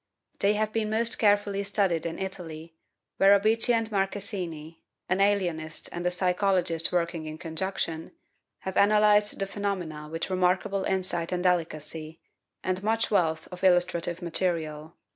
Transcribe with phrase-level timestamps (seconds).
[0.39, 2.73] They have been most carefully studied in Italy,
[3.17, 8.11] where Obici and Marchesini an alienist and a psychologist working in conjunction
[8.61, 12.19] have analyzed the phenomena with remarkable insight and delicacy
[12.63, 14.97] and much wealth of illustrative material.